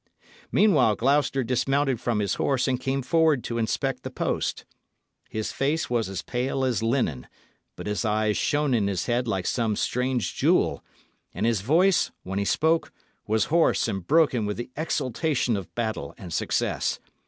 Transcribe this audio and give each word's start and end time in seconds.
Meanwhile 0.51 0.95
Gloucester 0.95 1.43
dismounted 1.43 2.01
from 2.01 2.21
his 2.21 2.33
horse 2.33 2.67
and 2.67 2.79
came 2.79 3.03
forward 3.03 3.43
to 3.43 3.59
inspect 3.59 4.01
the 4.01 4.09
post. 4.09 4.65
His 5.29 5.51
face 5.51 5.91
was 5.91 6.09
as 6.09 6.23
pale 6.23 6.65
as 6.65 6.81
linen; 6.81 7.27
but 7.75 7.85
his 7.85 8.03
eyes 8.03 8.35
shone 8.35 8.73
in 8.73 8.87
his 8.87 9.05
head 9.05 9.27
like 9.27 9.45
some 9.45 9.75
strange 9.75 10.33
jewel, 10.33 10.83
and 11.35 11.45
his 11.45 11.61
voice, 11.61 12.09
when 12.23 12.39
he 12.39 12.45
spoke, 12.45 12.91
was 13.27 13.45
hoarse 13.53 13.87
and 13.87 14.07
broken 14.07 14.47
with 14.47 14.57
the 14.57 14.71
exultation 14.75 15.55
of 15.55 15.75
battle 15.75 16.15
and 16.17 16.33
success. 16.33 16.99